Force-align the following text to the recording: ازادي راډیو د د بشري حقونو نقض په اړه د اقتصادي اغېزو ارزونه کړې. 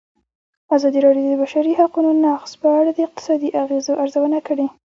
ازادي 0.75 0.99
راډیو 1.05 1.25
د 1.25 1.29
د 1.35 1.39
بشري 1.43 1.73
حقونو 1.79 2.09
نقض 2.23 2.51
په 2.61 2.67
اړه 2.79 2.91
د 2.93 2.99
اقتصادي 3.07 3.49
اغېزو 3.63 3.93
ارزونه 4.03 4.39
کړې. 4.47 4.67